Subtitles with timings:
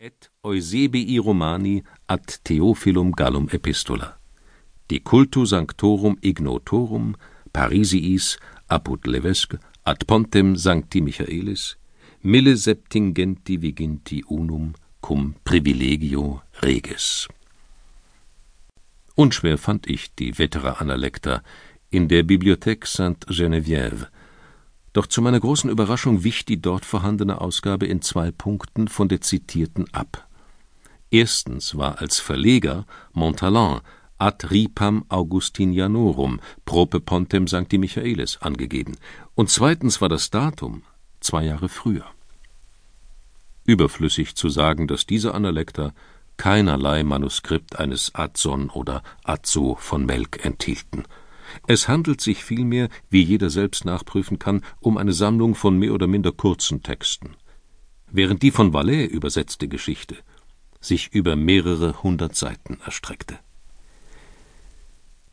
[0.00, 4.16] et Eusebii Romani ad Theophilum Gallum Epistola.
[4.86, 7.16] De cultu sanctorum ignotorum
[7.52, 8.38] Parisiis
[8.68, 11.74] apud Levesque ad pontem Sancti Michaelis
[12.22, 17.26] mille septingenti viginti unum cum privilegio regis.
[19.16, 21.42] Unschwer fand ich die Vetera Analecta
[21.90, 24.06] in der Bibliothèque Sainte-Geneviève,
[24.98, 29.20] doch zu meiner großen Überraschung wich die dort vorhandene Ausgabe in zwei Punkten von der
[29.20, 30.26] zitierten ab.
[31.08, 33.80] Erstens war als Verleger Montalon
[34.18, 38.96] ad ripam Augustinianorum prope pontem Sancti Michaelis angegeben,
[39.36, 40.82] und zweitens war das Datum
[41.20, 42.06] zwei Jahre früher.
[43.66, 45.92] Überflüssig zu sagen, dass diese Analekta
[46.38, 51.04] keinerlei Manuskript eines Adson oder Azzo von Melk enthielten.
[51.66, 56.06] Es handelt sich vielmehr, wie jeder selbst nachprüfen kann, um eine Sammlung von mehr oder
[56.06, 57.36] minder kurzen Texten,
[58.10, 60.16] während die von Valais übersetzte Geschichte
[60.80, 63.38] sich über mehrere hundert Seiten erstreckte.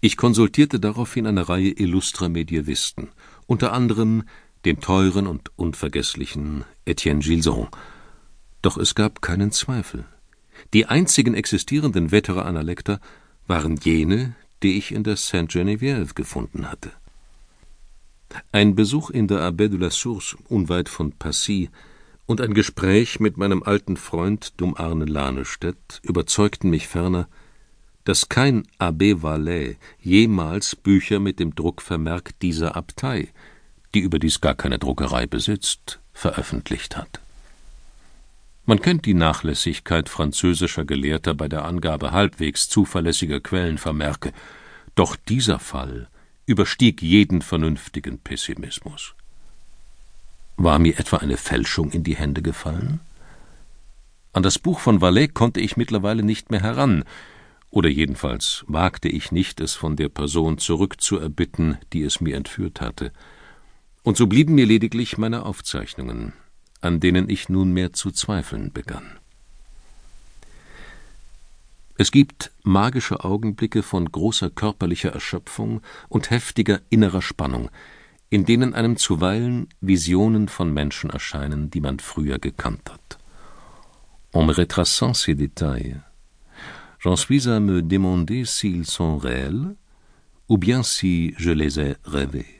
[0.00, 3.08] Ich konsultierte daraufhin eine Reihe illustrer Medievisten,
[3.46, 4.24] unter anderem
[4.64, 7.68] den teuren und unvergesslichen Etienne Gilson.
[8.62, 10.04] Doch es gab keinen Zweifel.
[10.74, 13.00] Die einzigen existierenden Vetera Analekta
[13.46, 16.92] waren jene, die ich in der Sainte-Geneviève gefunden hatte.
[18.52, 21.70] Ein Besuch in der Abbaye de la Source unweit von Passy
[22.26, 27.28] und ein Gespräch mit meinem alten Freund Dum Arne Lanestedt überzeugten mich ferner,
[28.04, 33.28] dass kein Abbé Valais jemals Bücher mit dem Druckvermerk dieser Abtei,
[33.94, 37.20] die überdies gar keine Druckerei besitzt, veröffentlicht hat.
[38.68, 44.32] Man kennt die Nachlässigkeit französischer Gelehrter bei der Angabe halbwegs zuverlässiger Quellenvermerke,
[44.96, 46.08] doch dieser Fall
[46.46, 49.14] überstieg jeden vernünftigen Pessimismus.
[50.56, 53.00] War mir etwa eine Fälschung in die Hände gefallen?
[54.32, 57.04] An das Buch von Valais konnte ich mittlerweile nicht mehr heran,
[57.70, 63.12] oder jedenfalls wagte ich nicht, es von der Person zurückzuerbitten, die es mir entführt hatte.
[64.02, 66.32] Und so blieben mir lediglich meine Aufzeichnungen,
[66.86, 69.18] an denen ich nunmehr zu zweifeln begann.
[71.98, 77.70] Es gibt magische Augenblicke von großer körperlicher Erschöpfung und heftiger innerer Spannung,
[78.28, 83.18] in denen einem zuweilen Visionen von Menschen erscheinen, die man früher gekannt hat.
[84.32, 85.96] En me retraçant ces détails,
[86.98, 89.74] j'en suis à me demander s'ils sont réels
[90.48, 92.55] ou bien si je les ai rêvés.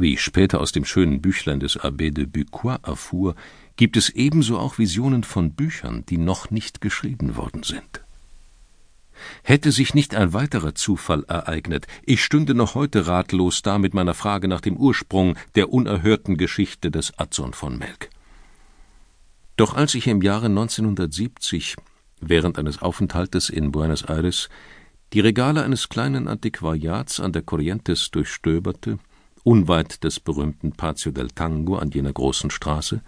[0.00, 3.34] Wie ich später aus dem schönen Büchlein des Abbé de Buquois erfuhr,
[3.74, 8.04] gibt es ebenso auch Visionen von Büchern, die noch nicht geschrieben worden sind.
[9.42, 14.14] Hätte sich nicht ein weiterer Zufall ereignet, ich stünde noch heute ratlos da mit meiner
[14.14, 18.08] Frage nach dem Ursprung der unerhörten Geschichte des Adson von Melk.
[19.56, 21.74] Doch als ich im Jahre 1970
[22.20, 24.48] während eines Aufenthaltes in Buenos Aires
[25.12, 29.00] die Regale eines kleinen Antiquariats an der Corrientes durchstöberte,
[29.48, 33.00] unweit des berühmten Patio del Tango an jener großen Straße,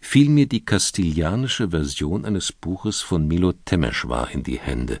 [0.00, 5.00] fiel mir die kastilianische Version eines Buches von Milo Temeshwar in die Hände,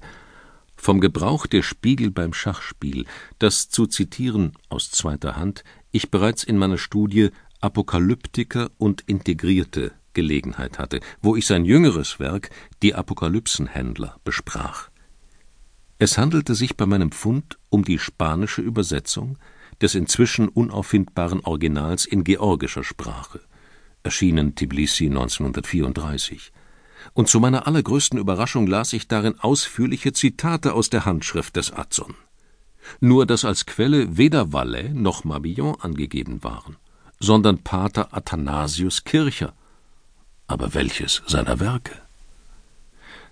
[0.74, 3.04] vom Gebrauch der Spiegel beim Schachspiel,
[3.38, 10.78] das zu zitieren aus zweiter Hand ich bereits in meiner Studie Apokalyptiker und Integrierte Gelegenheit
[10.78, 12.48] hatte, wo ich sein jüngeres Werk
[12.82, 14.88] Die Apokalypsenhändler besprach.
[15.98, 19.36] Es handelte sich bei meinem Fund um die spanische Übersetzung
[19.80, 23.40] des inzwischen unauffindbaren Originals in georgischer Sprache,
[24.02, 26.52] erschienen Tbilisi 1934.
[27.14, 32.14] Und zu meiner allergrößten Überraschung las ich darin ausführliche Zitate aus der Handschrift des Adson.
[33.00, 36.76] Nur dass als Quelle weder Valais noch Mabillon angegeben waren,
[37.18, 39.54] sondern Pater Athanasius Kircher.
[40.46, 41.92] Aber welches seiner Werke?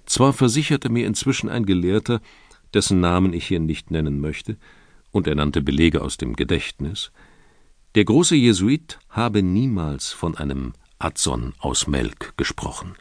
[0.07, 2.21] Zwar versicherte mir inzwischen ein Gelehrter,
[2.75, 4.57] dessen Namen ich hier nicht nennen möchte,
[5.15, 7.13] und er nannte Belege aus dem Gedächtnis,
[7.95, 12.97] der große Jesuit habe niemals von einem Adson aus Melk gesprochen.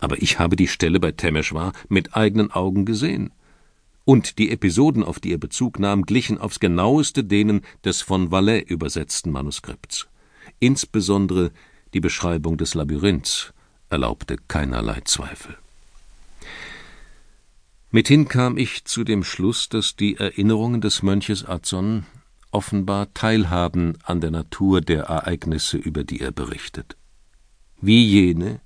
[0.00, 3.32] Aber ich habe die Stelle bei Temeshwar mit eigenen Augen gesehen.
[4.04, 8.62] Und die Episoden, auf die er Bezug nahm, glichen aufs genaueste denen des von Valais
[8.66, 10.08] übersetzten Manuskripts.
[10.58, 11.52] Insbesondere
[11.94, 13.54] die Beschreibung des Labyrinths
[13.88, 15.56] erlaubte keinerlei Zweifel.
[17.94, 22.06] Mithin kam ich zu dem Schluss, dass die Erinnerungen des Mönches Adson
[22.50, 26.96] offenbar teilhaben an der Natur der Ereignisse, über die er berichtet.
[27.82, 28.62] Wie jene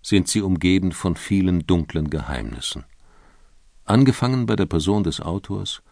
[0.00, 2.84] sind sie umgeben von vielen dunklen Geheimnissen.
[3.84, 5.82] Angefangen bei der Person des Autors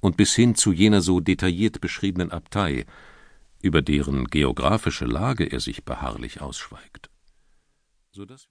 [0.00, 2.86] und bis hin zu jener so detailliert beschriebenen Abtei,
[3.60, 7.08] über deren geografische Lage er sich beharrlich ausschweigt.
[8.10, 8.40] so dass